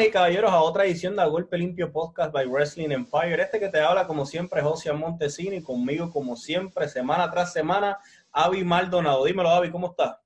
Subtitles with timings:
[0.00, 3.42] damas y caballeros, a otra edición de Golpe Limpio Podcast by Wrestling Empire.
[3.42, 7.98] Este que te habla, como siempre, José Montesini, y conmigo, como siempre, semana tras semana,
[8.32, 9.26] Avi Maldonado.
[9.26, 10.16] Dímelo, Avi, ¿cómo estás?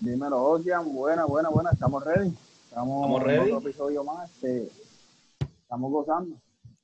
[0.00, 0.92] Dímelo, Ocean.
[0.92, 1.70] Buena, buena, buena.
[1.70, 2.34] Estamos ready.
[2.64, 3.52] Estamos, ¿Estamos ready?
[3.52, 4.28] Otro episodio más.
[4.30, 4.68] Este,
[5.40, 6.36] estamos gozando.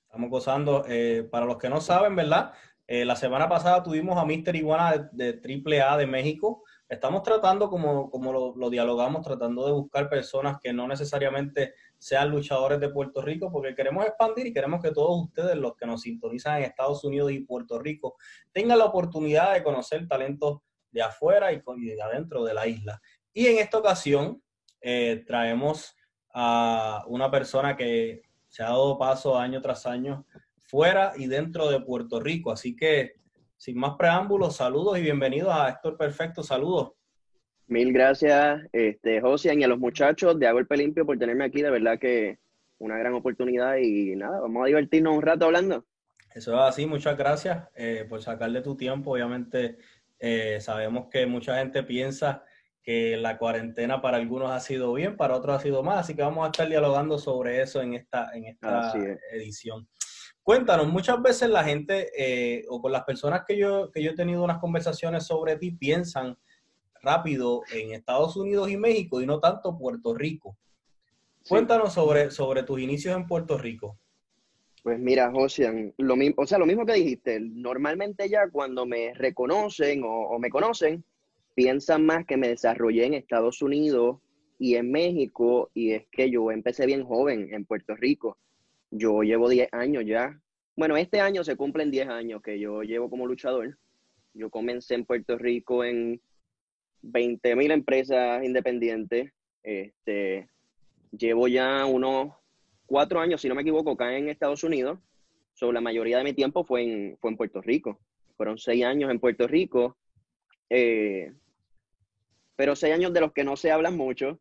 [0.06, 0.84] Estamos gozando.
[0.86, 2.52] Eh, para los que no saben, ¿verdad?
[2.86, 4.54] Eh, la semana pasada tuvimos a Mr.
[4.54, 6.62] Iguana de, de AAA de México.
[6.88, 12.30] Estamos tratando, como, como lo, lo, dialogamos, tratando de buscar personas que no necesariamente sean
[12.30, 16.02] luchadores de Puerto Rico, porque queremos expandir y queremos que todos ustedes, los que nos
[16.02, 18.16] sintonizan en Estados Unidos y Puerto Rico,
[18.52, 23.00] tengan la oportunidad de conocer talentos de afuera y, y de adentro de la isla.
[23.32, 24.42] Y en esta ocasión
[24.80, 25.96] eh, traemos
[26.32, 30.26] a una persona que se ha dado paso año tras año
[30.60, 32.52] fuera y dentro de Puerto Rico.
[32.52, 33.14] Así que,
[33.64, 36.42] sin más preámbulos, saludos y bienvenidos a Héctor Perfecto.
[36.42, 36.92] Saludos.
[37.66, 41.62] Mil gracias, este, José, y a los muchachos de A Golpe Limpio por tenerme aquí.
[41.62, 42.40] De verdad que
[42.76, 45.86] una gran oportunidad y nada, vamos a divertirnos un rato hablando.
[46.34, 49.12] Eso es así, muchas gracias eh, por sacarle tu tiempo.
[49.12, 49.78] Obviamente,
[50.18, 52.44] eh, sabemos que mucha gente piensa
[52.82, 56.20] que la cuarentena para algunos ha sido bien, para otros ha sido más, así que
[56.20, 58.92] vamos a estar dialogando sobre eso en esta, en esta
[59.32, 59.88] edición.
[60.44, 64.14] Cuéntanos, muchas veces la gente eh, o con las personas que yo, que yo he
[64.14, 66.36] tenido unas conversaciones sobre ti piensan
[67.00, 70.54] rápido en Estados Unidos y México y no tanto Puerto Rico.
[71.48, 71.94] Cuéntanos sí.
[71.94, 73.98] sobre, sobre tus inicios en Puerto Rico.
[74.82, 79.14] Pues mira, José, lo mismo, o sea, lo mismo que dijiste, normalmente ya cuando me
[79.14, 81.02] reconocen o, o me conocen,
[81.54, 84.18] piensan más que me desarrollé en Estados Unidos
[84.58, 88.36] y en México, y es que yo empecé bien joven en Puerto Rico.
[88.90, 90.40] Yo llevo 10 años ya.
[90.76, 93.78] Bueno, este año se cumplen 10 años que yo llevo como luchador.
[94.32, 96.20] Yo comencé en Puerto Rico en
[97.02, 99.32] 20 mil empresas independientes.
[99.62, 100.48] Este,
[101.12, 102.34] llevo ya unos
[102.86, 104.98] cuatro años, si no me equivoco, acá en Estados Unidos.
[105.54, 108.00] So, la mayoría de mi tiempo fue en, fue en Puerto Rico.
[108.36, 109.96] Fueron seis años en Puerto Rico.
[110.70, 111.32] Eh,
[112.56, 114.40] pero seis años de los que no se hablan mucho.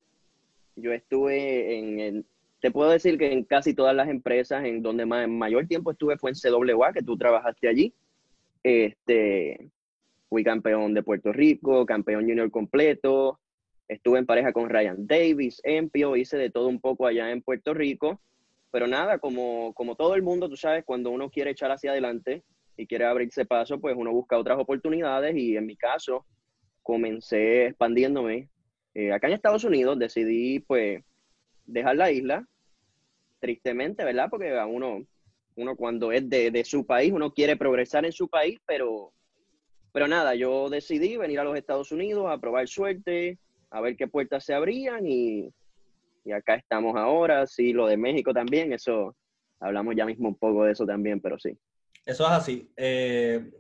[0.76, 2.26] Yo estuve en, en,
[2.64, 6.18] te puedo decir que en casi todas las empresas, en donde más, mayor tiempo estuve
[6.18, 7.94] fue en CWA, que tú trabajaste allí.
[8.64, 9.70] Este,
[10.30, 13.42] fui campeón de Puerto Rico, campeón junior completo,
[13.90, 17.74] estuve en pareja con Ryan Davis, Empio, hice de todo un poco allá en Puerto
[17.74, 18.22] Rico.
[18.72, 22.46] Pero nada, como, como todo el mundo, tú sabes, cuando uno quiere echar hacia adelante
[22.78, 26.26] y quiere abrirse paso, pues uno busca otras oportunidades y en mi caso,
[26.82, 28.48] comencé expandiéndome.
[28.94, 31.04] Eh, acá en Estados Unidos decidí pues
[31.66, 32.48] dejar la isla,
[33.44, 34.30] tristemente, ¿verdad?
[34.30, 35.06] Porque a uno,
[35.58, 39.12] uno cuando es de, de, su país, uno quiere progresar en su país, pero,
[39.92, 43.38] pero nada, yo decidí venir a los Estados Unidos a probar suerte,
[43.70, 45.50] a ver qué puertas se abrían y,
[46.24, 49.14] y acá estamos ahora, sí, lo de México también, eso,
[49.60, 51.58] hablamos ya mismo un poco de eso también, pero sí.
[52.06, 52.72] Eso es así.
[52.78, 53.52] Eh,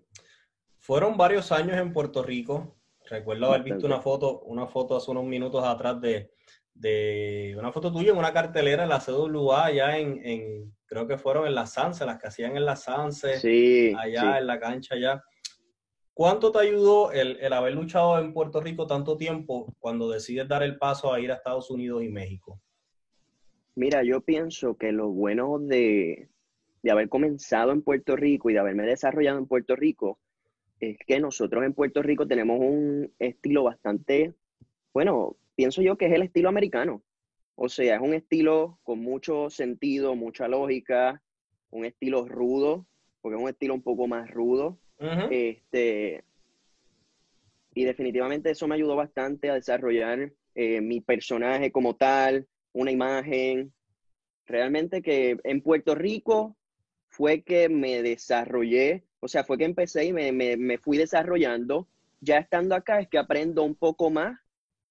[0.79, 2.77] fueron varios años en Puerto Rico,
[3.09, 6.31] Recuerdo haber visto una foto, una foto hace unos minutos atrás de,
[6.73, 11.17] de una foto tuya en una cartelera en la CWA, allá en, en creo que
[11.17, 14.38] fueron en la Sanse, las que hacían en la Sanse, sí, allá sí.
[14.39, 15.23] en la cancha allá.
[16.13, 20.61] ¿Cuánto te ayudó el, el, haber luchado en Puerto Rico tanto tiempo cuando decides dar
[20.61, 22.61] el paso a ir a Estados Unidos y México?
[23.75, 26.29] Mira, yo pienso que lo bueno de,
[26.84, 30.19] de haber comenzado en Puerto Rico y de haberme desarrollado en Puerto Rico
[30.79, 34.34] es que nosotros en Puerto Rico tenemos un estilo bastante,
[34.94, 37.03] bueno, pienso yo que es el estilo americano.
[37.56, 41.22] O sea, es un estilo con mucho sentido, mucha lógica,
[41.70, 42.85] un estilo rudo,
[43.22, 44.79] porque es un estilo un poco más rudo.
[45.00, 45.28] Uh -huh.
[45.32, 46.23] Este,
[47.76, 53.73] y definitivamente eso me ayudó bastante a desarrollar eh, mi personaje como tal, una imagen.
[54.46, 56.56] Realmente que en Puerto Rico
[57.08, 61.88] fue que me desarrollé o sea, fue que empecé y me, me, me, fui desarrollando.
[62.20, 64.38] Ya estando acá es que aprendo un poco más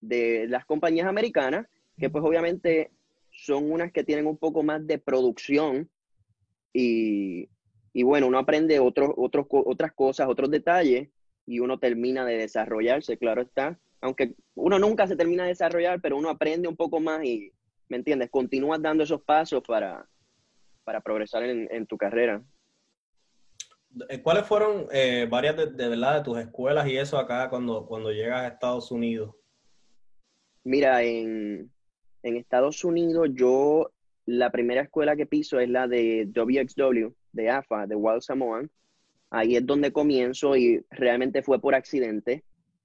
[0.03, 1.67] de las compañías americanas,
[1.97, 2.91] que pues obviamente
[3.31, 5.89] son unas que tienen un poco más de producción
[6.75, 7.49] y,
[7.95, 11.09] y bueno, uno aprende otros, otros, otras cosas, otros detalles
[11.47, 13.79] y uno termina de desarrollarse, claro está.
[14.01, 17.53] Aunque uno nunca se termina de desarrollar, pero uno aprende un poco más y,
[17.89, 18.31] ¿me entiendes?
[18.31, 20.07] Continúas dando esos pasos para,
[20.85, 22.43] para progresar en, en tu carrera.
[24.23, 28.11] ¿Cuáles fueron eh, varias de, de, verdad de tus escuelas y eso acá cuando, cuando
[28.11, 29.35] llegas a Estados Unidos?
[30.65, 31.71] Mira, en,
[32.23, 33.91] Estados Unidos yo
[34.27, 38.71] la primera escuela que piso es la de WXW, de AFA, de Wild Samoan.
[39.31, 42.45] Ahí es donde comienzo y realmente fue por accidente.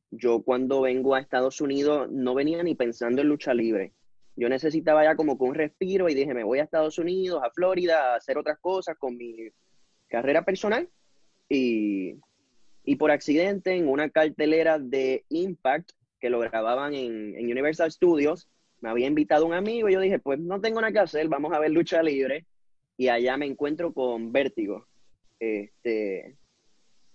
[0.10, 3.94] Yo cuando vengo a Estados Unidos no venía ni pensando en lucha libre.
[4.36, 8.14] Yo necesitaba ya como un respiro y dije, me voy a Estados Unidos, a Florida,
[8.14, 9.50] a hacer otras cosas con mi
[10.08, 10.90] carrera personal.
[11.50, 12.16] Y,
[12.84, 18.50] y por accidente, en una cartelera de Impact que lo grababan en, en Universal Studios,
[18.82, 21.54] me había invitado un amigo y yo dije, pues no tengo nada que hacer, vamos
[21.54, 22.46] a ver lucha libre.
[22.98, 24.88] Y allá me encuentro con Vértigo,
[25.40, 26.36] este,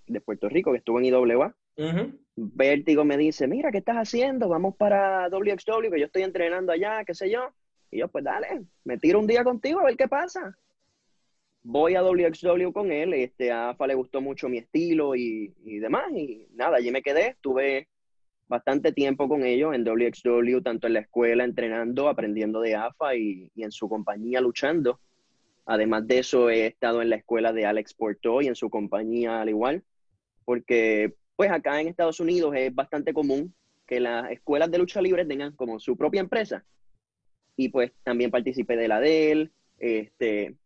[0.07, 1.55] de Puerto Rico, que estuvo en IWA.
[2.37, 4.49] Vértigo me dice, mira, ¿qué estás haciendo?
[4.49, 7.53] Vamos para WXW, que yo estoy entrenando allá, qué sé yo.
[7.91, 10.57] Y yo, pues dale, me tiro un día contigo a ver qué pasa.
[11.65, 15.79] Voy a WXW con él, este, a AFA le gustó mucho mi estilo y, y
[15.79, 17.89] demás, y nada, allí me quedé, estuve
[18.53, 23.51] bastante tiempo con ellos en WXW, tanto en la escuela entrenando, aprendiendo de AFA y,
[23.55, 25.01] y, en su compañía luchando.
[25.65, 29.41] Además de eso, he estado en la escuela de Alex Porto y en su compañía
[29.41, 29.83] al igual,
[30.45, 33.55] porque pues acá en Estados Unidos es bastante común
[33.87, 36.63] que las escuelas de lucha libre tengan como su propia empresa.
[37.57, 40.57] Y pues también participé de la de él, este,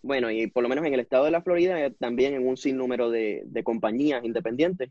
[0.00, 2.56] bueno, y por lo menos en el estado de la Florida eh, también en un
[2.56, 4.90] sinnúmero de, de compañías independientes.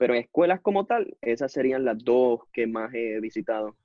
[0.00, 3.76] Pero en escuelas como tal, esas serían las dos que más he visitado.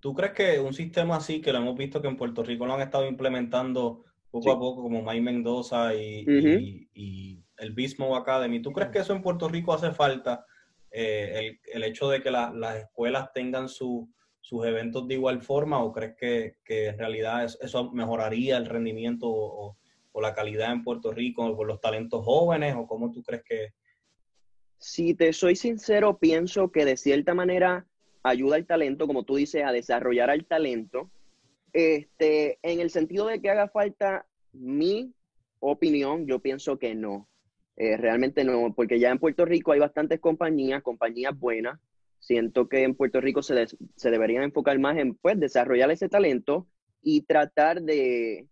[0.00, 2.74] ¿Tú crees que un sistema así, que lo hemos visto que en Puerto Rico lo
[2.74, 4.50] han estado implementando poco sí.
[4.50, 6.60] a poco, como Mike Mendoza y, uh -huh.
[6.60, 10.44] y, y, el Bismo Academy, ¿tú crees que eso en Puerto Rico hace falta?
[10.90, 15.40] Eh, el, el, hecho de que la, las escuelas tengan su, sus eventos de igual
[15.40, 19.76] forma o crees que, que en realidad eso, mejoraría el rendimiento o,
[20.10, 23.74] o, la calidad en Puerto Rico por los talentos jóvenes o cómo tú crees que,
[24.80, 27.86] si te soy sincero, pienso que de cierta manera
[28.22, 31.10] ayuda al talento, como tú dices, a desarrollar al talento.
[31.72, 35.14] Este, en el sentido de que haga falta mi
[35.60, 37.28] opinión, yo pienso que no.
[37.76, 41.78] Eh, realmente no, porque ya en Puerto Rico hay bastantes compañías, compañías buenas.
[42.18, 46.08] Siento que en Puerto Rico se, de, se deberían enfocar más en pues, desarrollar ese
[46.08, 46.66] talento
[47.02, 48.48] y tratar de,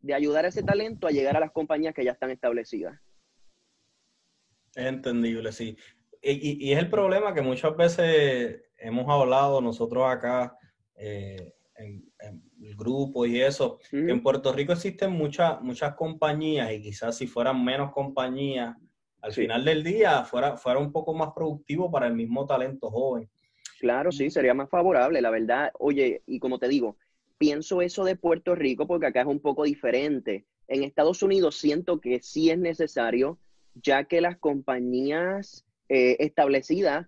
[0.00, 3.00] de ayudar a ese talento a llegar a las compañías que ya están establecidas.
[4.74, 5.76] Es entendible, sí.
[6.22, 10.56] Y, y, es el problema que muchas veces hemos hablado nosotros acá
[10.94, 16.72] eh, en, en, el grupo y eso, que en Puerto Rico existen muchas muchas compañías
[16.72, 18.76] y quizás si fueran menos compañías,
[19.20, 19.42] al sí.
[19.42, 23.28] final del día fuera, fuera un poco más productivo para el mismo talento joven.
[23.80, 25.72] Claro, sí, sería más favorable, la verdad.
[25.80, 26.96] Oye, y como te digo,
[27.36, 30.46] pienso eso de Puerto Rico porque acá es un poco diferente.
[30.68, 33.38] En Estados Unidos siento que sí es necesario
[33.74, 37.06] ya que las compañías eh, establecidas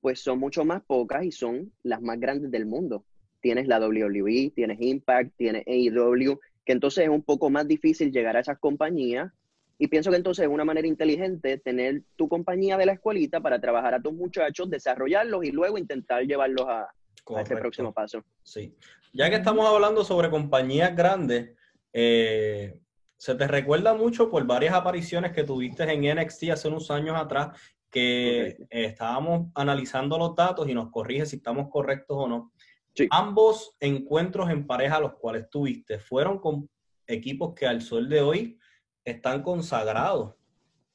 [0.00, 3.04] pues son mucho más pocas y son las más grandes del mundo.
[3.40, 8.36] Tienes la WWE, tienes Impact, tienes AEW, que entonces es un poco más difícil llegar
[8.36, 9.32] a esas compañías
[9.78, 13.60] y pienso que entonces es una manera inteligente tener tu compañía de la escuelita para
[13.60, 16.88] trabajar a tus muchachos, desarrollarlos y luego intentar llevarlos a,
[17.36, 18.24] a ese próximo paso.
[18.42, 18.74] Sí.
[19.12, 21.56] Ya que estamos hablando sobre compañías grandes,
[21.92, 22.78] eh,
[23.18, 27.60] se te recuerda mucho por varias apariciones que tuviste en NXT hace unos años atrás,
[27.90, 32.52] que estábamos analizando los datos y nos corrige si estamos correctos o no.
[32.94, 33.08] Sí.
[33.10, 36.70] Ambos encuentros en pareja los cuales tuviste fueron con
[37.06, 38.58] equipos que al sol de hoy
[39.04, 40.34] están consagrados.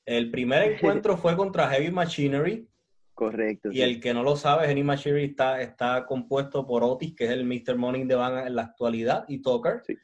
[0.06, 2.70] El primer encuentro fue contra Heavy Machinery.
[3.14, 3.70] Correcto.
[3.70, 3.82] Y sí.
[3.82, 7.46] el que no lo sabe, Heavy Machinery está, está compuesto por Otis, que es el
[7.46, 7.76] Mr.
[7.76, 9.82] Morning de Van en la actualidad, y Tucker.
[9.86, 9.98] Sí.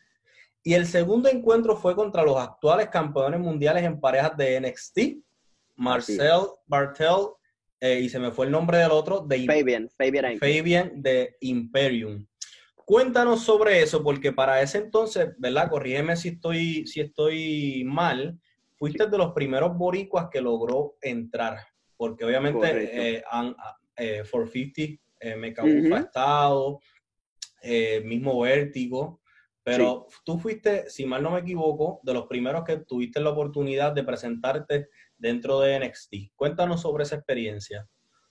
[0.63, 4.99] Y el segundo encuentro fue contra los actuales campeones mundiales en parejas de NXT,
[5.75, 7.29] Marcel Bartel,
[7.79, 12.25] eh, y se me fue el nombre del otro, de Fabian, Fabian, Fabian de Imperium.
[12.75, 15.69] Cuéntanos sobre eso, porque para ese entonces, ¿verdad?
[15.69, 18.37] Corrígeme si estoy, si estoy mal,
[18.75, 21.59] fuiste de los primeros boricuas que logró entrar,
[21.95, 23.55] porque obviamente eh, han,
[23.95, 25.99] eh, 450 eh, me uh -huh.
[25.99, 26.79] estado,
[27.61, 29.19] eh, mismo Vértigo,
[29.69, 30.17] pero sí.
[30.25, 34.03] tú fuiste, si mal no me equivoco, de los primeros que tuviste la oportunidad de
[34.03, 36.33] presentarte dentro de NXT.
[36.35, 37.87] Cuéntanos sobre esa experiencia.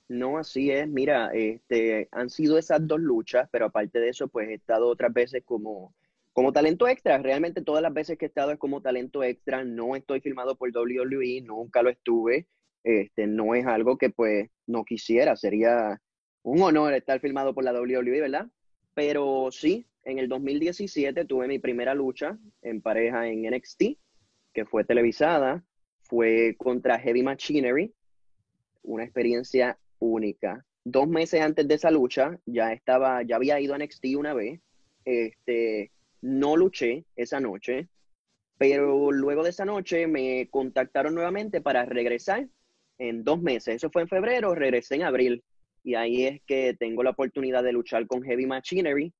[0.08, 0.88] No, así es.
[0.88, 5.12] Mira, este, han sido esas dos luchas, pero aparte de eso, pues he estado otras
[5.12, 5.94] veces como,
[6.32, 7.18] como talento extra.
[7.18, 9.64] Realmente todas las veces que he estado es como talento extra.
[9.64, 12.46] No estoy filmado por WWE, nunca lo estuve.
[12.84, 15.36] Este, no es algo que pues no quisiera.
[15.36, 16.00] Sería
[16.42, 18.46] un honor estar filmado por la WWE, ¿verdad?
[18.94, 23.98] Pero sí, en el 2017 tuve mi primera lucha en pareja en NXT,
[24.52, 25.64] que fue televisada.
[26.02, 27.92] Fue contra Heavy Machinery.
[28.82, 30.64] Una experiencia única.
[30.84, 34.60] Dos meses antes de esa lucha, ya estaba, ya había ido a NXT una vez.
[35.04, 35.90] Este,
[36.22, 37.88] no luché esa noche,
[38.56, 42.48] pero luego de esa noche me contactaron nuevamente para regresar
[42.98, 43.76] en dos meses.
[43.76, 45.44] Eso fue en febrero, regresé en abril.
[45.84, 49.12] Y ahí es que tengo la oportunidad de luchar con Heavy Machinery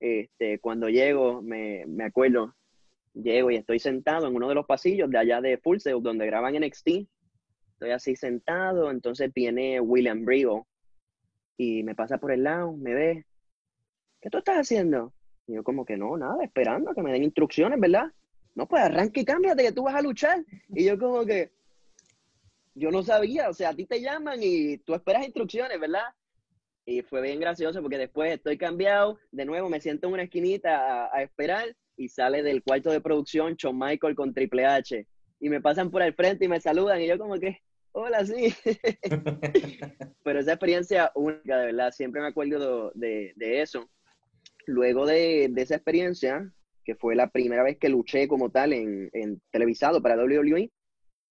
[0.00, 2.54] Este, cuando llego, me, me acuerdo,
[3.14, 6.26] llego y estoy sentado en uno de los pasillos de allá de Full Sail, donde
[6.26, 6.88] graban NXT.
[7.74, 10.66] Estoy así sentado, entonces viene William Brigo
[11.56, 13.26] y me pasa por el lado, me ve.
[14.20, 15.12] ¿Qué tú estás haciendo?
[15.46, 18.12] Y yo como que no, nada, esperando que me den instrucciones, ¿verdad?
[18.54, 20.44] No, pues arranque y cámbiate que tú vas a luchar.
[20.68, 21.50] Y yo como que,
[22.74, 26.04] yo no sabía, o sea, a ti te llaman y tú esperas instrucciones, ¿verdad?
[26.90, 31.04] Y fue bien gracioso porque después estoy cambiado, de nuevo me siento en una esquinita
[31.04, 35.06] a, a esperar y sale del cuarto de producción Shawn Michael con Triple H.
[35.38, 37.58] Y me pasan por el frente y me saludan y yo como que,
[37.92, 38.52] hola, sí.
[40.24, 43.88] Pero esa experiencia única, de verdad, siempre me acuerdo de, de eso.
[44.66, 46.52] Luego de, de, esa experiencia,
[46.84, 50.72] que fue la primera vez que luché como tal en, en televisado para WWE,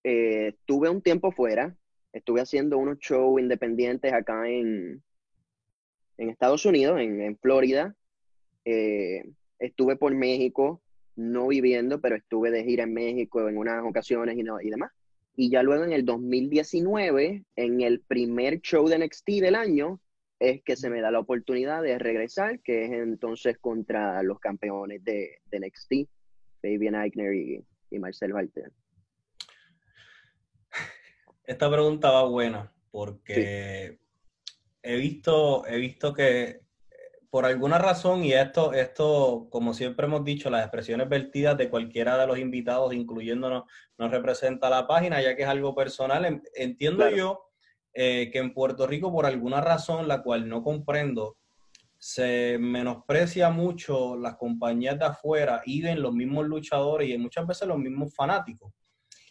[0.05, 1.75] eh, tuve un tiempo fuera,
[2.13, 5.03] estuve haciendo unos shows independientes acá en,
[6.19, 7.95] en Estados Unidos, en, en Florida.
[8.65, 9.23] Eh,
[9.57, 10.81] estuve por México,
[11.15, 14.91] no viviendo, pero estuve de gira en México en unas ocasiones y, no, y demás.
[15.35, 20.01] Y ya luego en el 2019, en el primer show de NXT del año,
[20.39, 25.03] es que se me da la oportunidad de regresar, que es entonces contra los campeones
[25.03, 26.09] de, de NXT,
[26.61, 28.71] Fabian Eichner y, y Marcel Walter.
[31.45, 34.08] Esta pregunta va buena, porque sí.
[34.81, 36.61] He, visto, he visto que
[37.29, 42.17] por alguna razón, y esto, esto, como siempre hemos dicho, las expresiones vertidas de cualquiera
[42.17, 43.65] de los invitados, incluyéndonos,
[43.97, 46.41] nos representa la página, ya que es algo personal.
[46.55, 47.15] Entiendo claro.
[47.15, 47.49] yo
[47.93, 51.37] eh, que en Puerto Rico, por alguna razón, la cual no comprendo,
[51.99, 57.67] se menosprecia mucho las compañías de afuera y ven los mismos luchadores y muchas veces
[57.67, 58.71] los mismos fanáticos.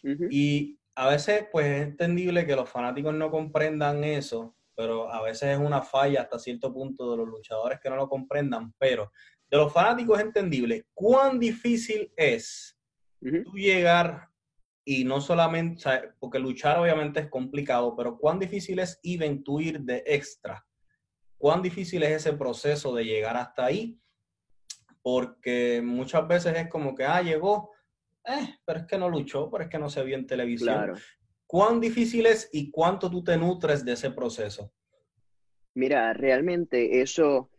[0.03, 0.27] Uh -huh.
[0.31, 5.49] Y a veces, pues es entendible que los fanáticos no comprendan eso, pero a veces
[5.49, 9.11] es una falla hasta cierto punto de los luchadores que no lo comprendan, pero
[9.51, 10.85] de los fanáticos es entendible.
[10.93, 12.79] ¿Cuán difícil es
[13.19, 13.43] uh -huh.
[13.43, 14.29] tú llegar
[14.85, 19.81] y no solamente, porque luchar obviamente es complicado, pero cuán difícil es even tú ir
[19.81, 20.65] de extra?
[21.37, 23.99] ¿Cuán difícil es ese proceso de llegar hasta ahí?
[25.01, 27.71] Porque muchas veces es como que, ah, llegó,
[28.23, 30.73] eh, pero es que no luchó, pero es que no se vio en televisión.
[30.73, 30.93] Claro.
[31.49, 34.71] ¿Cuán difícil es y cuánto tú te nutres de ese proceso?
[35.73, 37.49] Mira, realmente eso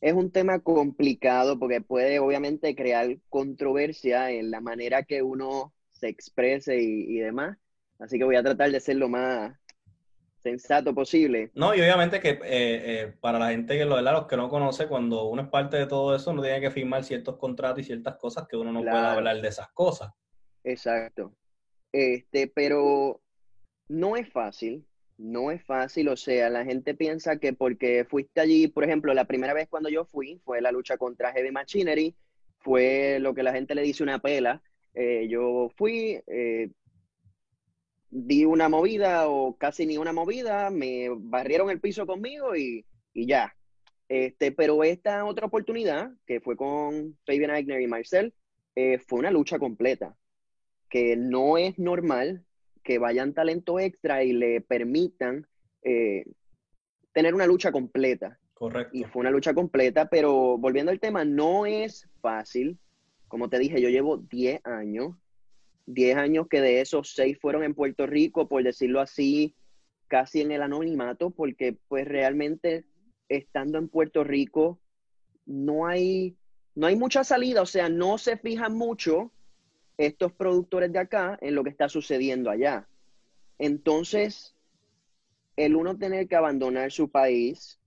[0.00, 6.06] es un tema complicado porque puede obviamente crear controversia en la manera que uno se
[6.06, 7.58] exprese y, y demás.
[7.98, 9.58] Así que voy a tratar de ser lo más
[10.38, 11.50] sensato posible.
[11.54, 14.48] No, y obviamente que eh, eh, para la gente que lo de los que no
[14.48, 17.84] conoce, cuando uno es parte de todo eso, uno tiene que firmar ciertos contratos y
[17.86, 18.98] ciertas cosas que uno no claro.
[18.98, 20.12] puede hablar de esas cosas.
[20.62, 21.34] Exacto.
[21.92, 23.20] Este, pero
[23.88, 24.86] no es fácil,
[25.18, 29.26] no es fácil, o sea, la gente piensa que porque fuiste allí, por ejemplo, la
[29.26, 32.14] primera vez cuando yo fui fue la lucha contra Heavy Machinery,
[32.60, 34.62] fue lo que la gente le dice una pela.
[34.94, 36.70] Eh, yo fui, eh,
[38.10, 43.26] di una movida o casi ni una movida, me barrieron el piso conmigo y, y
[43.26, 43.56] ya.
[44.08, 48.34] Este, pero esta otra oportunidad, que fue con Fabian Eigner y Marcel,
[48.74, 50.16] eh, fue una lucha completa
[50.90, 52.44] que no es normal
[52.82, 55.46] que vayan talento extra y le permitan
[55.82, 56.24] eh,
[57.12, 58.38] tener una lucha completa.
[58.54, 58.94] Correcto.
[58.94, 62.78] Y fue una lucha completa, pero volviendo al tema, no es fácil.
[63.28, 65.16] Como te dije, yo llevo 10 años,
[65.86, 69.54] 10 años que de esos 6 fueron en Puerto Rico, por decirlo así,
[70.08, 72.84] casi en el anonimato, porque pues realmente
[73.28, 74.80] estando en Puerto Rico
[75.46, 76.36] no hay,
[76.74, 79.32] no hay mucha salida, o sea, no se fijan mucho
[80.06, 82.88] estos productores de acá en lo que está sucediendo allá.
[83.58, 84.54] Entonces,
[85.56, 87.78] el uno tener que abandonar su país,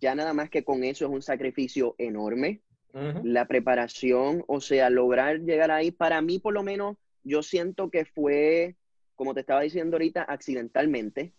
[0.00, 2.62] ya nada más que con eso es un sacrificio enorme.
[2.94, 3.24] Uh -huh.
[3.24, 8.06] La preparación, o sea, lograr llegar ahí, para mí por lo menos, yo siento que
[8.06, 8.76] fue,
[9.14, 11.34] como te estaba diciendo ahorita, accidentalmente,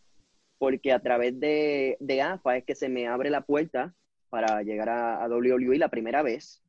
[0.59, 3.95] porque a través de, de AFA es que se me abre la puerta
[4.29, 6.61] para llegar a, a WWE la primera vez.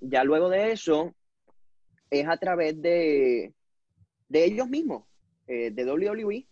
[0.00, 1.14] Ya luego de eso,
[2.10, 3.52] es a través de,
[4.28, 5.04] de ellos mismos,
[5.46, 6.46] eh, de WWE.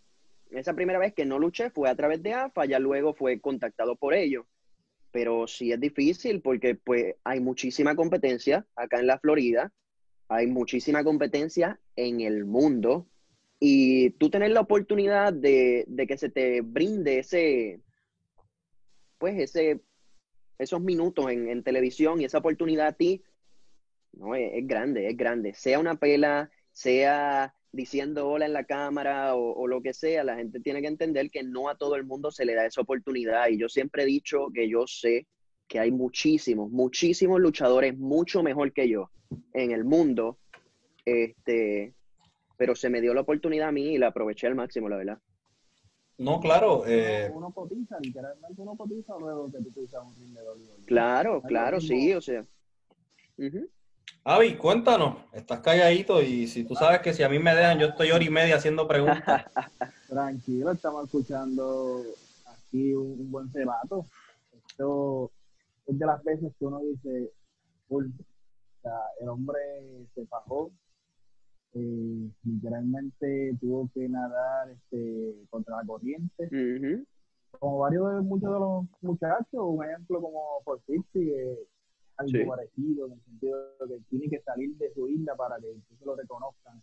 [0.51, 3.97] Esa primera vez que no luché fue a través de AFA, ya luego fue contactado
[3.97, 4.47] por ellos.
[5.11, 9.73] Pero sí es difícil porque pues hay muchísima competencia acá en la Florida,
[10.29, 13.07] hay muchísima competencia en el mundo
[13.59, 17.81] y tú tener la oportunidad de, de que se te brinde ese,
[19.19, 19.81] pues ese,
[20.59, 23.23] esos minutos en, en televisión y esa oportunidad a ti,
[24.16, 25.54] no, es, es, grande, es grande.
[25.54, 30.37] Sea una pela, sea diciendo hola en la cámara o, o, lo que sea, la
[30.37, 33.49] gente tiene que entender que no a todo el mundo se le da esa oportunidad.
[33.49, 35.26] Y yo siempre he dicho que yo sé
[35.68, 39.11] que hay muchísimos, muchísimos luchadores mucho mejor que yo
[39.52, 40.38] en el mundo.
[41.04, 41.94] Este,
[42.56, 45.18] pero se me dio la oportunidad a mí y la aproveché al máximo, la verdad.
[46.18, 46.85] No, claro.
[46.87, 47.30] Eh...
[47.32, 52.20] Uno cotiza, literalmente uno cotiza luego que tú un ring de Claro, claro, sí, o
[52.20, 52.46] sea.
[54.28, 57.87] Avi, cuéntanos, estás calladito y si tú sabes que si a mí me dejan, yo
[57.87, 59.45] estoy hora y media haciendo preguntas.
[60.09, 62.02] Tranquilo, estamos escuchando
[62.45, 64.04] aquí un, buen cebato.
[64.68, 65.30] Esto
[65.87, 67.30] es de las veces que uno dice,
[67.88, 68.02] o
[68.83, 69.61] sea, el hombre
[70.12, 70.73] se bajó,
[71.75, 77.06] eh, literalmente tuvo que nadar este, contra la corriente.
[77.61, 80.80] Como varios de muchos de los muchachos, un ejemplo como por
[81.12, 81.68] que
[82.16, 85.75] algo parecido, en el sentido de que tiene que salir de su isla para que
[85.99, 86.82] se lo reconozcan.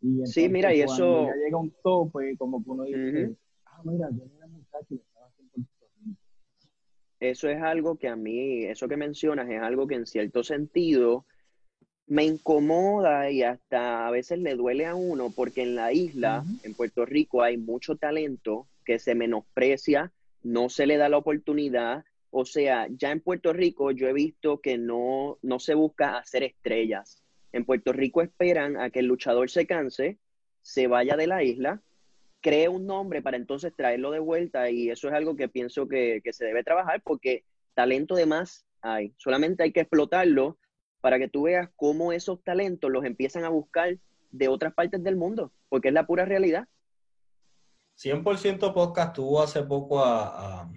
[0.00, 1.26] Y sí, mira, y eso.
[1.26, 3.36] Ya llega un tope, como que uno dice,
[3.66, 5.68] ah, mira, yo era muchacho y estaba haciendo
[7.20, 11.26] Eso es algo que a mí, eso que mencionas, es algo que en cierto sentido
[12.08, 16.74] me incomoda y hasta a veces le duele a uno porque en la isla, en
[16.74, 20.10] Puerto Rico, hay mucho talento que se menosprecia,
[20.42, 22.04] no se le da la oportunidad.
[22.30, 26.42] O sea, ya en Puerto Rico yo he visto que no, no se busca hacer
[26.42, 27.22] estrellas.
[27.52, 30.18] En Puerto Rico esperan a que el luchador se canse,
[30.62, 31.82] se vaya de la isla,
[32.40, 36.20] cree un nombre para entonces traerlo de vuelta y eso es algo que pienso que,
[36.22, 37.44] que se debe trabajar porque
[37.74, 39.14] talento de más hay.
[39.16, 40.58] Solamente hay que explotarlo
[41.00, 43.96] para que tú veas cómo esos talentos los empiezan a buscar
[44.30, 46.68] de otras partes del mundo, porque es la pura realidad.
[47.96, 50.70] 100% Podcast tuvo hace poco a, a,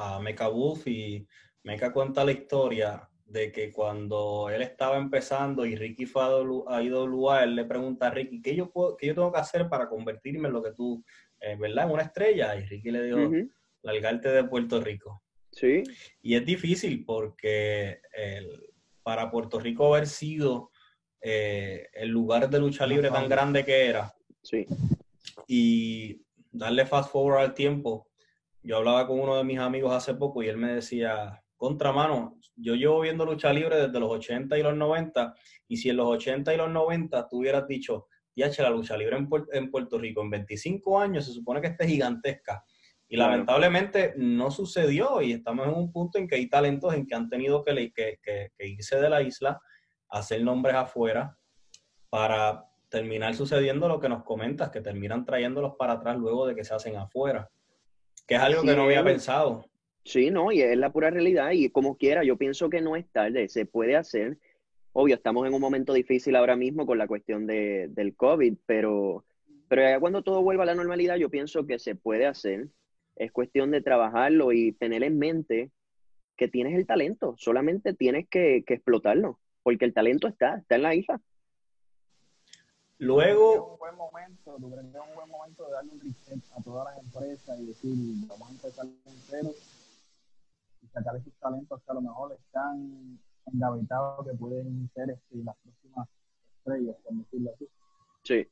[0.00, 1.26] a Mecha Wolf y
[1.62, 6.24] Mecha cuenta la historia de que cuando él estaba empezando y Ricky fue
[6.66, 9.68] a IWA, él le pregunta a Ricky, ¿qué yo, puedo, qué yo tengo que hacer
[9.68, 11.04] para convertirme en lo que tú,
[11.38, 11.86] eh, ¿verdad?
[11.86, 12.56] En una estrella.
[12.56, 13.30] Y Ricky le dijo,
[13.82, 15.22] largarte de Puerto Rico.
[15.52, 15.84] Sí.
[16.22, 18.70] Y es difícil porque el,
[19.02, 20.72] para Puerto Rico haber sido
[21.20, 24.12] eh, el lugar de lucha libre tan grande que era.
[24.42, 24.66] Sí.
[25.46, 28.09] Y darle fast forward al tiempo.
[28.62, 32.74] Yo hablaba con uno de mis amigos hace poco y él me decía, contramano, yo
[32.74, 35.34] llevo viendo lucha libre desde los 80 y los 90,
[35.68, 39.16] y si en los 80 y los 90 tú hubieras dicho, che, la lucha libre
[39.16, 42.64] en, en Puerto Rico en 25 años se supone que esté gigantesca,
[43.12, 47.16] y lamentablemente no sucedió y estamos en un punto en que hay talentos en que
[47.16, 49.60] han tenido que, que, irse de la isla,
[50.08, 51.36] hacer nombres afuera
[52.08, 56.62] para terminar sucediendo lo que nos comentas, que terminan trayéndolos para atrás luego de que
[56.62, 57.50] se hacen afuera,
[58.30, 59.66] que es algo que no había pensado.
[60.04, 63.04] Sí, no, y es la pura realidad y como quiera, yo pienso que no es
[63.10, 64.38] tarde, se puede hacer.
[64.92, 69.24] Obvio, estamos en un momento difícil ahora mismo con la cuestión de, del COVID, pero,
[69.66, 72.68] pero ya cuando todo vuelva a la normalidad, yo pienso que se puede hacer
[73.16, 75.72] es cuestión de trabajarlo y tener en mente
[76.36, 80.94] que tienes el talento, solamente tienes que, explotarlo, porque el talento está, está en la
[80.94, 81.20] isla.
[83.00, 83.72] Luego...
[83.72, 84.70] Un buen momento, un
[85.14, 87.94] buen momento de darle un reset a todas las empresas y decir,
[88.28, 88.86] vamos a empezar
[89.26, 89.50] cero
[90.82, 95.56] y sacar esos talentos que a lo mejor están engavetados, que pueden ser este, las
[95.56, 96.08] próximas
[96.58, 97.68] estrellas, por decirlo así.
[98.22, 98.48] Sí.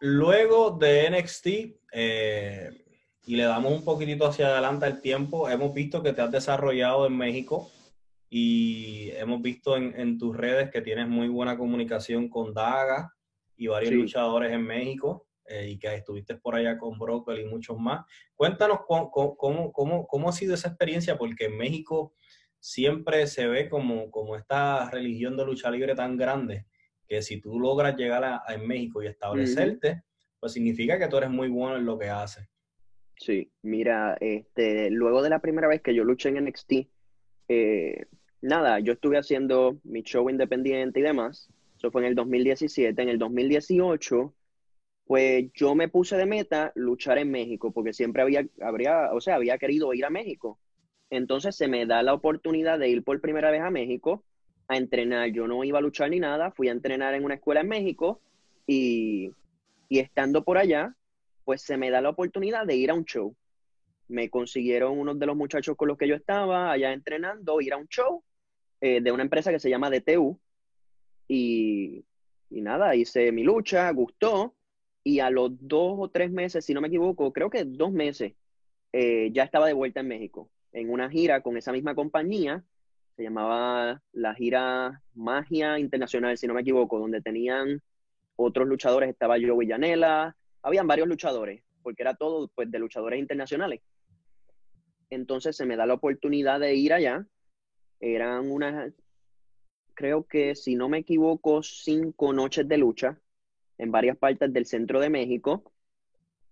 [0.00, 1.46] Luego de NXT,
[1.92, 2.84] eh,
[3.24, 7.06] y le damos un poquitito hacia adelante el tiempo, hemos visto que te has desarrollado
[7.06, 7.70] en México
[8.30, 13.14] y hemos visto en, tus redes que tienes muy buena comunicación con Daga
[13.56, 17.78] y varios luchadores en México eh, y que estuviste por allá con Broccoli y muchos
[17.78, 18.04] más.
[18.34, 22.14] Cuéntanos cómo, cómo, cómo, cómo, ha sido esa experiencia, porque en México
[22.60, 26.66] siempre se ve como, como esta religión de lucha libre tan grande
[27.08, 30.02] que si tú logras llegar a, en México y establecerte,
[30.38, 32.46] pues significa que tú eres muy bueno en lo que haces.
[33.16, 36.72] Sí, mira, este, luego de la primera vez que yo luché en NXT,
[37.48, 38.04] eh,
[38.40, 41.48] nada, yo estuve haciendo mi show independiente y demás.
[41.76, 43.00] Eso fue en el 2017.
[43.00, 44.34] En el 2018,
[45.06, 49.36] pues yo me puse de meta luchar en México, porque siempre había, habría, o sea,
[49.36, 50.58] había querido ir a México.
[51.10, 54.24] Entonces se me da la oportunidad de ir por primera vez a México
[54.68, 55.30] a entrenar.
[55.30, 58.20] Yo no iba a luchar ni nada, fui a entrenar en una escuela en México
[58.66, 59.32] y,
[59.88, 60.94] estando por allá,
[61.44, 63.34] pues se me da la oportunidad de ir a un show.
[64.08, 67.78] Me consiguieron unos de los muchachos con los que yo estaba allá entrenando, ir a
[67.78, 68.22] un show
[68.80, 70.38] eh, de una empresa que se llama DTU.
[71.28, 72.04] Y,
[72.50, 74.54] y nada, hice mi lucha, gustó.
[75.04, 78.34] Y a los dos o tres meses, si no me equivoco, creo que dos meses,
[78.92, 82.64] eh, ya estaba de vuelta en México, en una gira con esa misma compañía
[83.18, 87.82] se llamaba la gira Magia Internacional, si no me equivoco, donde tenían
[88.36, 93.80] otros luchadores, estaba Joe Villanela, habían varios luchadores, porque era todo pues, de luchadores internacionales.
[95.10, 97.26] Entonces se me da la oportunidad de ir allá.
[98.00, 98.92] Eran unas,
[99.94, 103.18] creo que si no me equivoco, cinco noches de lucha
[103.78, 105.72] en varias partes del centro de México.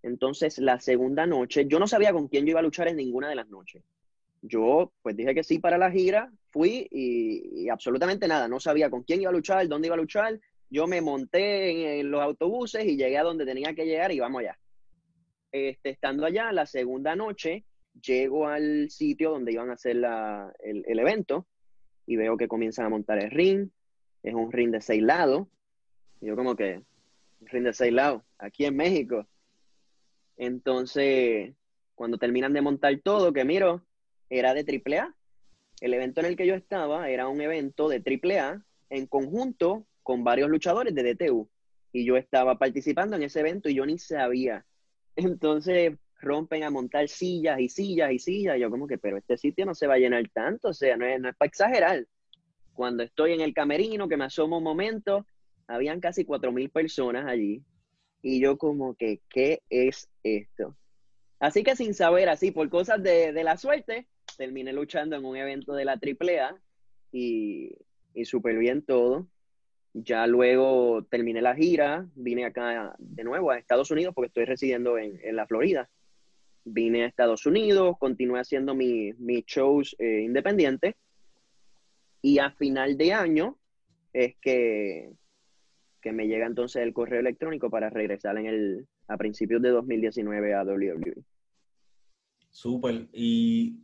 [0.02, 3.28] Entonces, la segunda noche, yo no sabía con quién yo iba a luchar en ninguna
[3.28, 3.82] de las noches.
[4.42, 9.02] Yo, pues dije que sí para la gira, fui y, absolutamente nada, no sabía con
[9.02, 10.40] quién iba a luchar, dónde iba a luchar.
[10.70, 14.40] Yo me monté en, los autobuses y llegué a donde tenía que llegar y vamos
[14.40, 14.58] allá.
[15.50, 17.64] Este, estando allá, la segunda noche,
[18.02, 21.46] llego al sitio donde iban a hacer el, el evento
[22.06, 23.68] y veo que comienzan a montar el ring.
[24.22, 25.48] Es un ring de seis lados.
[26.20, 26.82] Y yo como que,
[27.40, 29.26] un ring de seis lados, aquí en México.
[30.36, 31.54] Entonces,
[31.94, 33.84] cuando terminan de montar todo, que miro,
[34.30, 35.14] era de AAA.
[35.80, 40.24] El evento en el que yo estaba era un evento de AAA en conjunto con
[40.24, 41.48] varios luchadores de DTU.
[41.92, 44.64] Y yo estaba participando en ese evento y yo ni sabía.
[45.16, 48.58] Entonces rompen a montar sillas y sillas y sillas.
[48.58, 51.06] Yo como que, pero este sitio no se va a llenar tanto, o sea, no
[51.06, 52.06] es, no es para exagerar.
[52.72, 55.26] Cuando estoy en el camerino, que me asomo un momento,
[55.66, 57.62] habían casi cuatro mil personas allí.
[58.22, 60.76] Y yo como que, ¿qué es esto?
[61.38, 65.74] Así que sin saber, así por cosas de, la suerte, terminé luchando en un evento
[65.74, 66.58] de la AAA
[67.12, 67.72] y,
[68.14, 69.28] y súper bien todo.
[69.92, 74.98] Ya luego terminé la gira, vine acá de nuevo a Estados Unidos porque estoy residiendo
[74.98, 75.88] en, la Florida.
[76.68, 79.14] Vine a Estados Unidos, continué haciendo mis
[79.46, 80.94] shows eh, independientes
[82.26, 83.56] y a final de año
[84.12, 85.12] es que,
[86.02, 90.54] que me llega entonces el correo electrónico para regresar en el, a principios de 2019
[90.54, 91.22] a WWE.
[92.50, 93.06] Súper.
[93.12, 93.78] ¿Y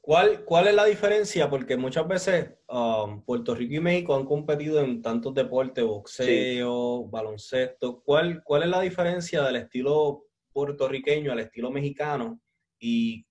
[0.00, 1.48] cuál, cuál es la diferencia?
[1.48, 8.02] Porque muchas veces um, Puerto Rico y México han competido en tantos deportes, boxeo, baloncesto.
[8.02, 12.40] ¿Cuál, ¿Cuál es la diferencia del estilo puertorriqueño al estilo mexicano?
[12.78, 13.26] Y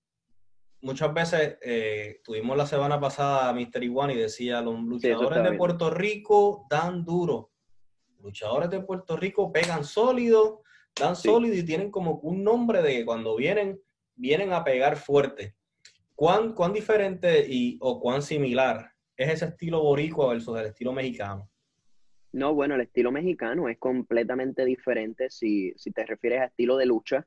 [0.80, 3.82] muchas veces eh, tuvimos la semana pasada a Mr.
[3.82, 7.52] Iguan y decía, los luchadores de Puerto Rico dan duro
[8.22, 10.62] luchadores de Puerto Rico pegan sólido,
[10.98, 13.80] dan sólido y tienen como un nombre de que cuando vienen,
[14.14, 15.56] vienen a pegar fuerte.
[16.14, 21.50] ¿Cuán, cuán diferente y, o cuán similar es ese estilo boricua versus el estilo mexicano?
[22.32, 27.26] No, bueno, el estilo mexicano es completamente diferente si, te refieres a estilo de lucha.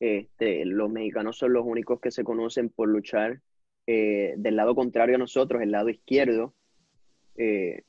[0.00, 3.40] Este, los mexicanos son los únicos que se conocen por luchar
[3.86, 6.54] eh, del lado contrario a nosotros, el lado izquierdo.
[7.36, 7.82] Eh,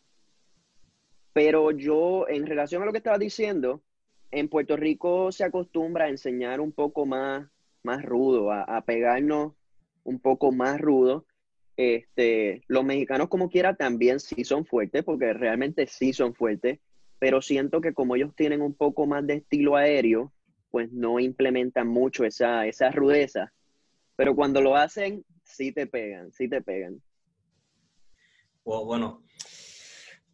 [1.34, 3.82] pero yo, en relación a lo que estaba diciendo,
[4.32, 7.48] en Puerto Rico se acostumbra a enseñar un poco más,
[7.84, 9.54] más rudo, a, pegarnos
[10.04, 11.26] un poco más rudo.
[11.78, 16.80] Este, los mexicanos como quiera también sí son fuertes, porque realmente sí son fuertes,
[17.20, 20.32] pero siento que como ellos tienen un poco más de estilo aéreo,
[20.70, 23.54] pues no implementan mucho esa, esa rudeza.
[24.16, 27.02] Pero cuando lo hacen, sí te pegan, sí te pegan.
[28.64, 29.24] bueno,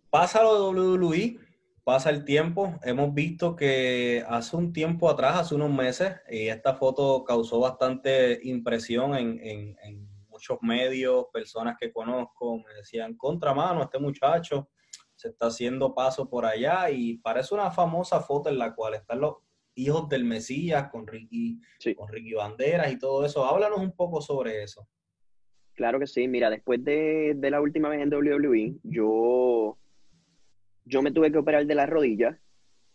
[0.10, 1.38] Pasa lo de WWE,
[1.84, 2.80] pasa el tiempo.
[2.84, 8.39] Hemos visto que hace un tiempo atrás, hace unos meses, y esta foto causó bastante
[8.43, 10.07] impresión en,
[10.38, 14.69] muchos medios, personas que conozco me decían, contramano, este muchacho
[15.15, 19.19] se está haciendo paso por allá y parece una famosa foto en la cual están
[19.19, 19.38] los
[19.73, 21.60] hijos del Mesías con Ricky,
[21.95, 23.45] con Ricky Banderas y todo eso.
[23.45, 24.88] Háblanos un poco sobre eso.
[25.73, 29.78] Claro que sí, mira, después de, de la última vez en WWE, yo
[30.86, 32.39] yo me tuve que operar de la rodilla,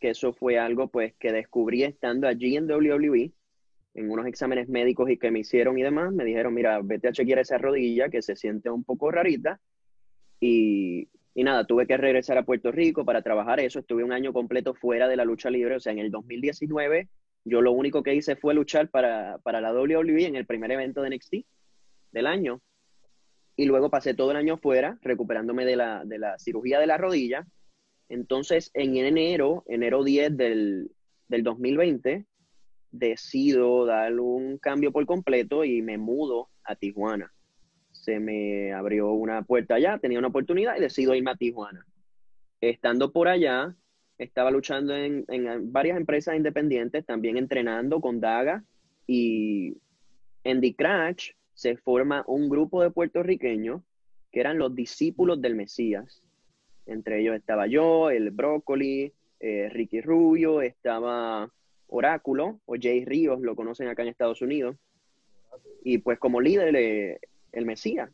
[0.01, 3.33] que eso fue algo pues que descubrí estando allí en WWE,
[3.95, 7.41] en unos exámenes médicos y que me hicieron y demás, me dijeron, mira, vete a
[7.41, 9.61] esa rodilla que se siente un poco rarita.
[10.41, 13.79] Y, y nada, tuve que regresar a Puerto Rico para trabajar eso.
[13.79, 17.09] Estuve un año completo fuera de la lucha libre, o sea, en el 2019
[17.45, 21.03] yo lo único que hice fue luchar para, para la WWE en el primer evento
[21.03, 21.35] de NXT
[22.13, 22.61] del año.
[23.57, 26.99] Y luego pasé todo el año fuera, recuperándome de la, de la cirugía de la
[26.99, 27.47] rodilla
[28.13, 30.91] entonces, en enero, enero 10 del,
[31.29, 32.27] 2020,
[32.93, 37.33] decido dar un cambio por completo y me mudo a Tijuana.
[37.91, 41.87] Se me abrió una puerta allá, tenía una oportunidad y decido irme a Tijuana.
[42.61, 43.75] Estando por allá,
[44.19, 48.65] estaba luchando en, en varias empresas independientes, también entrenando con Daga
[49.07, 49.77] y
[50.45, 53.83] en The Crash se forma un grupo de puertorriqueños
[54.31, 56.23] que eran los discípulos del Mesías
[56.87, 61.51] entre ellos estaba yo, el Brócoli, eh, Ricky Rubio, estaba
[61.93, 64.77] Oráculo, o Jay Ríos, lo conocen acá en Estados Unidos.
[65.85, 67.21] Y pues como líder, eh,
[67.53, 68.11] el Mesías.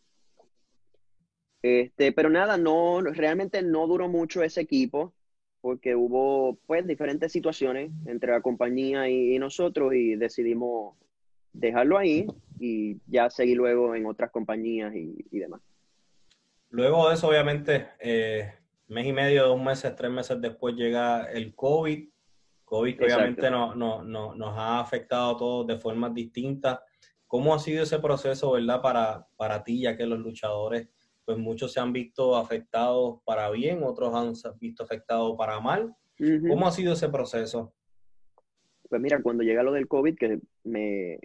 [1.62, 5.12] Este, pero nada, no, realmente no duró mucho ese equipo
[5.60, 10.96] porque hubo pues diferentes situaciones entre la compañía y, nosotros y decidimos
[11.52, 12.26] dejarlo ahí.
[12.60, 15.60] y ya seguí luego en otras compañías y, demás.
[16.70, 18.52] Luego de eso, obviamente, eh,
[18.88, 22.08] mes y medio, dos meses, tres meses después llega el COVID.
[22.68, 26.78] COVID obviamente no, no, no, nos ha afectado a todos de formas distintas.
[27.26, 30.88] ¿Cómo ha sido ese proceso, verdad, para, para ti, ya que los luchadores,
[31.24, 35.94] pues muchos se han visto afectados para bien, otros han visto afectados para mal?
[36.18, 37.72] ¿Cómo ha sido ese proceso?
[38.88, 41.18] Pues mira, cuando llega lo del COVID, que me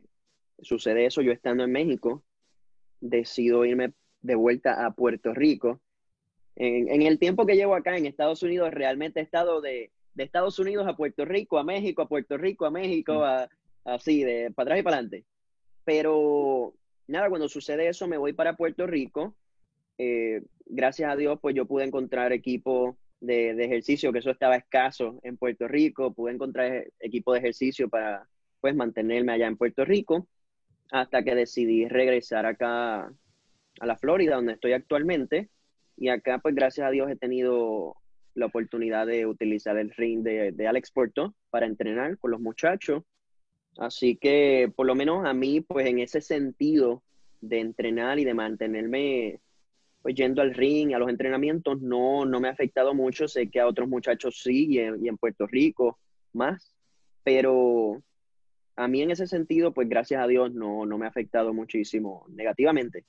[0.62, 2.24] sucede eso, yo estando en México,
[3.00, 5.82] decido irme de vuelta a Puerto Rico.
[6.56, 10.88] En, el tiempo que llevo acá en Estados Unidos, realmente he estado de, Estados Unidos
[10.88, 13.90] a Puerto Rico, a México, a Puerto Rico, a México, mm.
[13.90, 15.26] así, de para atrás y para adelante.
[15.84, 16.74] Pero
[17.08, 19.36] nada, cuando sucede eso, me voy para Puerto Rico.
[19.98, 25.20] Eh, gracias a Dios, pues yo pude encontrar equipo de, ejercicio, que eso estaba escaso
[25.24, 26.14] en Puerto Rico.
[26.14, 28.28] Pude encontrar equipo de ejercicio para
[28.62, 30.28] pues mantenerme allá en Puerto Rico
[30.92, 33.12] hasta que decidí regresar acá
[33.80, 35.50] a la Florida, donde estoy actualmente.
[35.98, 37.96] Y acá, pues gracias a Dios, he tenido
[38.36, 43.04] la oportunidad de utilizar el ring de, de Alex Porto para entrenar con los muchachos.
[43.78, 47.04] Así que, por lo menos a mí, pues en ese sentido
[47.42, 49.40] de entrenar y de mantenerme
[50.04, 53.28] pues yendo al ring, a los entrenamientos, no, no me ha afectado mucho.
[53.28, 55.98] Sé que a otros muchachos sí, y en, Puerto Rico
[56.34, 56.76] más,
[57.24, 58.04] pero
[58.76, 63.06] a mí en ese sentido, pues gracias a Dios no, me ha afectado muchísimo negativamente.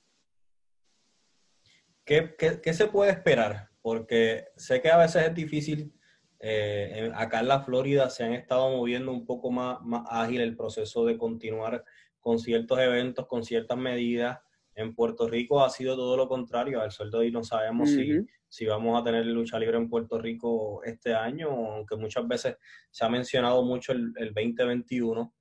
[2.05, 2.33] ¿Qué,
[2.71, 3.67] se puede esperar?
[3.85, 5.93] Porque sé que a veces es difícil.
[6.39, 10.55] Eh, acá en la Florida se han estado moviendo un poco más, más ágil el
[10.55, 11.85] proceso de continuar
[12.19, 14.39] con ciertos eventos, con ciertas medidas.
[14.73, 16.81] En Puerto Rico ha sido todo lo contrario.
[16.81, 20.83] Al sueldo y no sabemos si, si vamos a tener lucha libre en Puerto Rico
[20.83, 22.57] este año, aunque muchas veces
[22.89, 25.31] se ha mencionado mucho el, el 2021.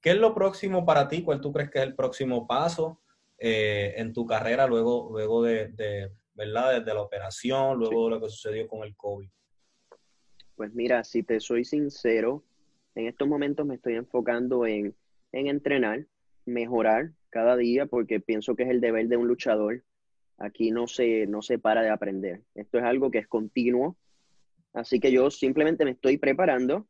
[0.00, 1.20] ¿Qué es lo próximo para ti?
[1.22, 3.02] ¿Cuál tú crees que es el próximo paso
[3.42, 6.78] eh, en tu carrera luego, luego de, ¿verdad?
[6.78, 9.28] Desde la operación, luego de lo que sucedió con el COVID?
[10.56, 12.42] Pues mira, si te soy sincero,
[12.94, 14.96] en estos momentos me estoy enfocando en,
[15.32, 16.06] entrenar,
[16.46, 19.84] mejorar cada día, porque pienso que es el deber de un luchador.
[20.38, 22.40] Aquí no se, no se para de aprender.
[22.54, 23.98] Esto es algo que es continuo.
[24.72, 26.86] Así que yo simplemente me estoy preparando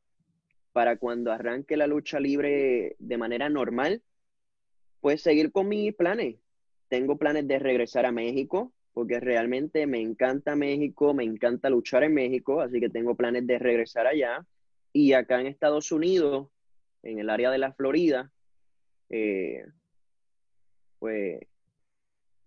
[0.71, 4.01] para cuando arranque la lucha libre de manera normal,
[5.01, 6.37] pues seguir con mis planes.
[6.89, 12.15] Tengo planes de regresar a México, porque realmente me encanta México, me encanta luchar en
[12.15, 14.45] México, así que tengo planes de regresar allá.
[14.93, 16.49] Y acá en Estados Unidos,
[17.03, 18.31] en el área de la Florida,
[19.09, 19.65] eh,
[20.99, 21.41] pues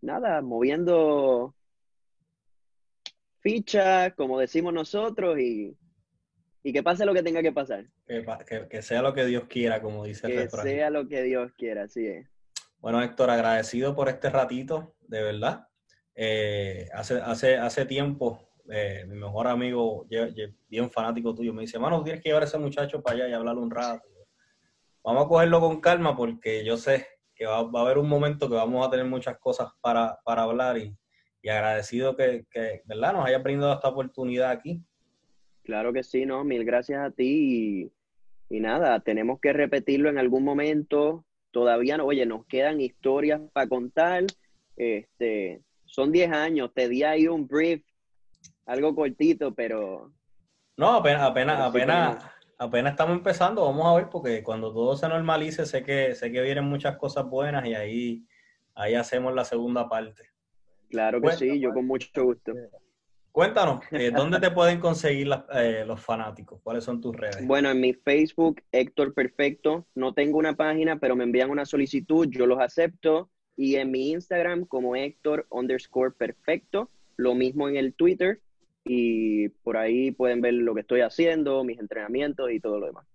[0.02, 1.56] nada, moviendo
[3.40, 5.78] fichas, como decimos nosotros, y
[6.64, 7.86] y que pase lo que tenga que pasar.
[8.08, 10.66] Que, sea lo que Dios quiera, como dice el refrán.
[10.66, 12.28] Que sea lo que Dios quiera, así es.
[12.80, 15.68] Bueno, Héctor, agradecido por este ratito, de verdad.
[16.16, 20.06] Eh, hace, hace, hace tiempo, eh, mi mejor amigo,
[20.70, 23.34] bien fanático tuyo, me dice, mano, tienes que llevar a ese muchacho para allá y
[23.34, 24.08] hablarle un rato.
[25.04, 28.56] Vamos a cogerlo con calma porque yo sé que va, a haber un momento que
[28.56, 30.96] vamos a tener muchas cosas para, hablar y,
[31.50, 33.14] agradecido que, que, ¿verdad?
[33.14, 34.82] nos haya brindado esta oportunidad aquí.
[35.64, 36.44] Claro que sí, ¿no?
[36.44, 37.92] Mil gracias a ti
[38.50, 41.26] y, nada, tenemos que repetirlo en algún momento.
[41.52, 44.24] Todavía no, oye, nos quedan historias para contar.
[44.78, 45.62] Este,
[45.94, 47.84] son 10 años, te di ahí un brief,
[48.66, 50.12] algo cortito, pero...
[50.76, 52.26] No, apenas, apenas, apenas,
[52.58, 56.42] apenas estamos empezando, vamos a ver, porque cuando todo se normalice, sé que, sé que
[56.42, 58.26] vienen muchas cosas buenas y ahí,
[58.74, 60.24] ahí hacemos la segunda parte.
[60.90, 62.54] Claro que sí, yo con mucho gusto.
[63.32, 66.60] Cuéntanos, eh, ¿dónde te pueden conseguir eh, los fanáticos?
[66.64, 67.46] ¿Cuáles son tus redes?
[67.46, 69.86] Bueno, en mi Facebook, Héctor Perfecto.
[69.94, 73.30] No tengo una página, pero me envían una solicitud, yo los acepto.
[73.56, 76.90] Y en mi Instagram, como Héctor underscore perfecto.
[77.16, 78.42] Lo mismo en el Twitter.
[78.84, 83.06] Y por ahí pueden ver lo que estoy haciendo, mis entrenamientos y todo lo demás.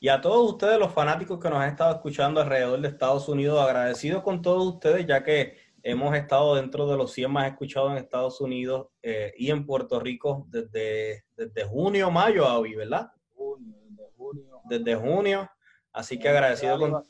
[0.00, 3.60] Y a todos ustedes, los fanáticos que nos han estado escuchando alrededor de Estados Unidos,
[3.60, 7.98] agradecidos con todos ustedes, ya que Hemos estado dentro de los 100 más escuchados en
[7.98, 13.12] Estados Unidos eh, y en Puerto Rico desde, desde junio, mayo, Avi, ¿verdad?
[13.36, 14.60] desde junio.
[14.64, 15.50] Desde junio.
[15.92, 17.02] Así que agradecido con...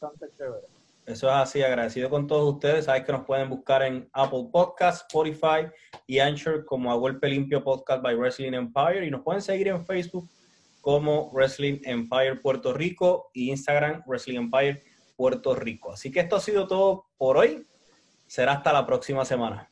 [1.08, 2.84] Eso es así, agradecido con todos ustedes.
[2.84, 5.66] Sabes que nos pueden buscar en Apple Podcast, Spotify
[6.06, 9.06] y Anchor como A Golpe Limpio Podcast by Wrestling Empire.
[9.06, 10.28] Y nos pueden seguir en Facebook
[10.82, 14.82] como Wrestling Empire Puerto Rico y Instagram Wrestling Empire
[15.16, 15.92] Puerto Rico.
[15.92, 17.66] Así que esto ha sido todo por hoy.
[18.26, 19.67] Será hasta la próxima semana.